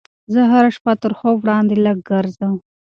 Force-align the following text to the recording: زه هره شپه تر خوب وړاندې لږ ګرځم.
زه 0.33 0.41
هره 0.51 0.69
شپه 0.75 0.93
تر 1.01 1.11
خوب 1.19 1.35
وړاندې 1.39 1.75
لږ 1.85 1.97
ګرځم. 2.09 2.53